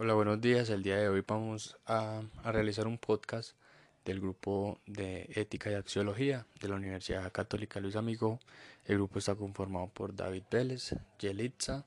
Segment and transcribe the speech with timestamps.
[0.00, 0.70] Hola, buenos días.
[0.70, 3.56] El día de hoy vamos a, realizar un podcast
[4.04, 8.38] del grupo de Ética y Axiología de la Universidad Católica Luis Amigo.
[8.84, 11.84] El grupo está conformado por David Vélez, Yelitza,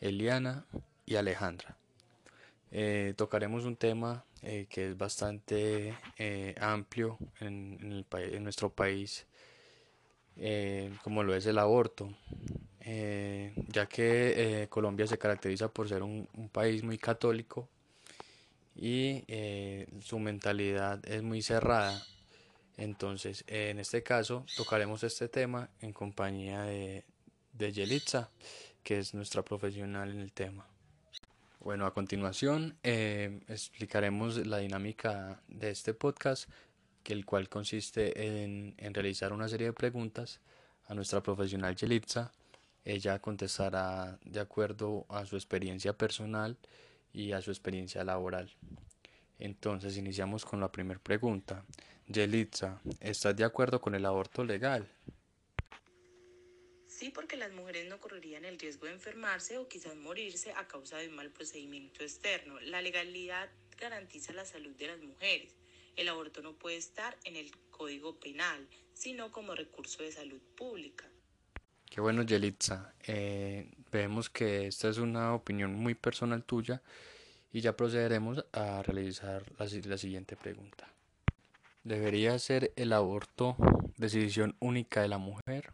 [0.00, 0.64] Eliana
[1.06, 1.76] y Alejandra.
[2.70, 8.06] Eh, tocaremos un tema eh, que es bastante eh, amplio en,
[8.44, 9.26] nuestro país,
[11.02, 12.14] como lo es el aborto.
[12.92, 17.68] Eh, ya que eh, Colombia se caracteriza por ser un, país muy católico
[18.74, 22.04] y eh, su mentalidad es muy cerrada.
[22.76, 27.04] Entonces, en este caso, tocaremos este tema en compañía de,
[27.52, 28.28] de Yelitza,
[28.82, 30.66] que es nuestra profesional en el tema.
[31.60, 36.50] Bueno, a continuación explicaremos la dinámica de este podcast,
[37.04, 40.40] que el cual consiste en, en realizar una serie de preguntas
[40.88, 42.32] a nuestra profesional Yelitza
[42.84, 46.56] ella contestará de acuerdo a su experiencia personal
[47.12, 48.50] y a su experiencia laboral.
[49.38, 51.64] Entonces iniciamos con la primera pregunta.
[52.06, 54.88] Yelitza, ¿estás de acuerdo con el aborto legal?
[56.86, 60.98] Sí, porque las mujeres no correrían el riesgo de enfermarse o quizás morirse a causa
[60.98, 62.60] de un mal procedimiento externo.
[62.60, 65.54] La legalidad garantiza la salud de las mujeres.
[65.96, 71.08] El aborto no puede estar en el Código Penal, sino como recurso de salud pública.
[71.90, 72.94] Qué bueno, Yelitza.
[73.04, 76.80] Eh, vemos que esta es una opinión muy personal tuya
[77.52, 80.88] y ya procederemos a realizar la, la siguiente pregunta.
[81.82, 83.56] ¿Debería ser el aborto
[83.96, 85.72] decisión única de la mujer?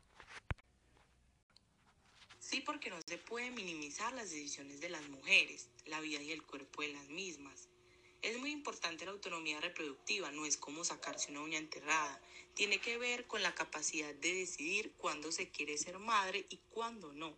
[2.39, 6.43] Sí, porque no se puede minimizar las decisiones de las mujeres, la vida y el
[6.43, 7.69] cuerpo de las mismas.
[8.23, 12.21] Es muy importante la autonomía reproductiva, no es como sacarse una uña enterrada.
[12.55, 17.13] Tiene que ver con la capacidad de decidir cuándo se quiere ser madre y cuándo
[17.13, 17.37] no.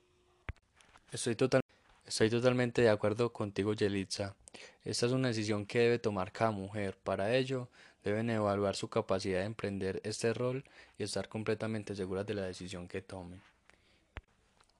[1.10, 1.62] Estoy, total,
[2.06, 4.36] estoy totalmente de acuerdo contigo, Yelitza.
[4.84, 6.96] Esta es una decisión que debe tomar cada mujer.
[6.96, 7.68] Para ello,
[8.04, 10.64] deben evaluar su capacidad de emprender este rol
[10.96, 13.42] y estar completamente seguras de la decisión que tomen.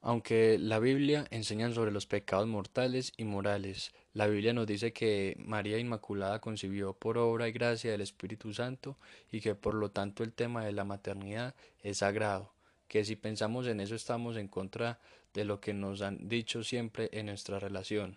[0.00, 5.36] Aunque la Biblia enseña sobre los pecados mortales y morales, la Biblia nos dice que
[5.38, 8.96] María Inmaculada concibió por obra y gracia del Espíritu Santo
[9.32, 12.52] y que por lo tanto el tema de la maternidad es sagrado,
[12.86, 15.00] que si pensamos en eso estamos en contra
[15.34, 18.16] de lo que nos han dicho siempre en nuestra relación.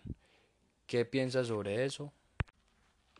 [0.85, 2.13] ¿Qué piensas sobre eso?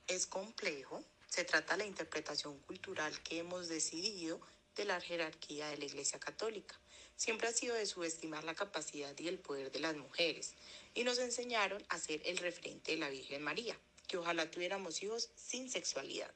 [0.08, 4.40] Es complejo, se trata de la interpretación cultural que hemos decidido
[4.76, 6.80] de la jerarquía de la Iglesia Católica
[7.16, 10.56] siempre ha sido de subestimar la capacidad y el poder de las mujeres
[10.96, 13.78] y nos enseñaron a ser el referente de la Virgen María,
[14.08, 16.32] que ojalá tuviéramos hijos sin sexualidad.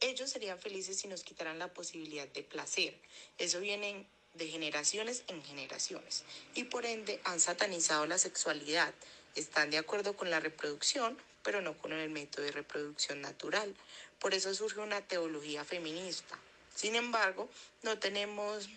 [0.00, 2.96] Ellos serían felices si nos quitaran la posibilidad de placer.
[3.38, 6.24] Eso viene de generaciones en generaciones
[6.54, 8.92] y por ende han satanizado la sexualidad.
[9.34, 13.74] Están de acuerdo con la reproducción, pero no con el método de reproducción natural.
[14.20, 16.38] Por eso surge una teología feminista.
[16.74, 17.48] Sin embargo,
[17.82, 18.68] no tenemos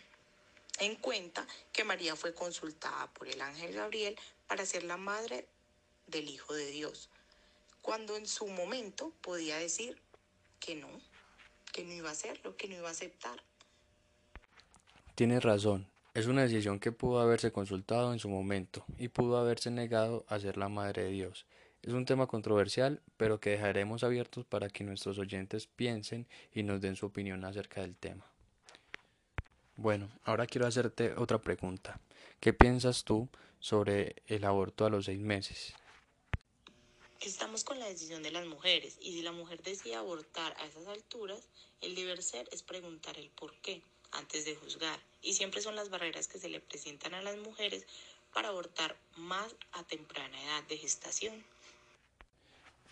[0.80, 4.16] en cuenta que María fue consultada por el ángel Gabriel
[4.48, 5.48] para ser la madre
[6.06, 7.10] del Hijo de Dios,
[7.82, 10.00] cuando en su momento podía decir
[10.60, 10.90] que no,
[11.74, 13.42] que no iba a hacerlo, que no iba a aceptar.
[15.16, 19.72] Tienes razón, es una decisión que pudo haberse consultado en su momento y pudo haberse
[19.72, 21.46] negado a ser la madre de Dios.
[21.88, 26.82] Es un tema controversial, pero que dejaremos abiertos para que nuestros oyentes piensen y nos
[26.82, 28.30] den su opinión acerca del tema.
[29.78, 32.02] Bueno, ahora quiero hacerte otra pregunta.
[32.42, 33.30] ¿Qué piensas tú
[33.62, 35.76] sobre el aborto a los seis meses?
[37.22, 40.88] Estamos con la decisión de las mujeres y si la mujer decide abortar a esas
[40.88, 41.48] alturas,
[41.80, 43.82] el deber ser es preguntar el por qué
[44.12, 45.00] antes de juzgar.
[45.22, 47.88] Y siempre son las barreras que se le presentan a las mujeres
[48.34, 51.46] para abortar más a temprana edad de gestación.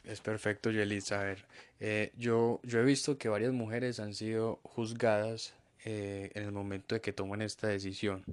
[0.06, 1.22] Es perfecto, Yelisa.
[1.22, 1.46] A ver,
[1.80, 6.96] eh, yo, yo he visto que varias mujeres han sido juzgadas eh, en el momento
[6.96, 8.24] de que tomen esta decisión.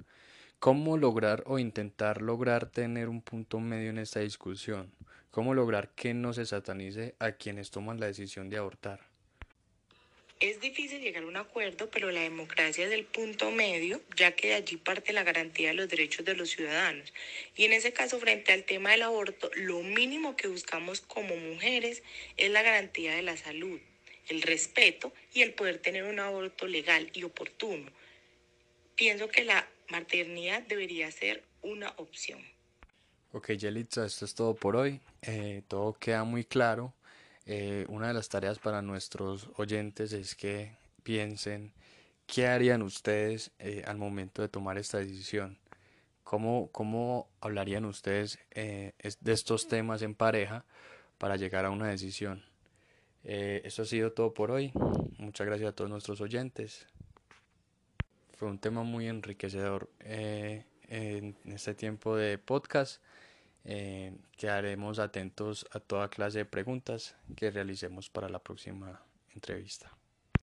[0.59, 4.91] ¿Cómo lograr o intentar lograr tener un punto medio en esta discusión?
[5.31, 9.12] ¿Cómo lograr que no se satanice a quienes toman la decisión de abortar?
[10.39, 14.49] Es difícil llegar a un acuerdo, pero la democracia es el punto medio, ya que
[14.49, 17.13] de allí parte la garantía de los derechos de los ciudadanos.
[17.55, 22.03] Y en ese caso, frente al tema del aborto, lo mínimo que buscamos como mujeres
[22.35, 23.79] es la garantía de la salud,
[24.27, 27.89] el respeto y el poder tener un aborto legal y oportuno.
[28.95, 32.41] Pienso que la maternidad debería ser una opción.
[33.31, 34.99] Ok, Yelitza, esto es todo por hoy.
[35.21, 36.93] Eh, todo queda muy claro.
[37.45, 41.73] Eh, una de las tareas para nuestros oyentes es que piensen
[42.25, 45.57] qué harían ustedes eh, al momento de tomar esta decisión.
[46.23, 50.65] ¿Cómo, cómo hablarían ustedes eh, de estos temas en pareja
[51.17, 52.43] para llegar a una decisión?
[53.23, 54.73] Eso ha sido todo por hoy.
[55.17, 56.87] Muchas gracias a todos nuestros oyentes.
[58.35, 63.01] Fue un tema muy enriquecedor en este tiempo de podcast.
[63.65, 69.01] Eh, quedaremos atentos a toda clase de preguntas que realicemos para la próxima
[69.33, 69.91] entrevista.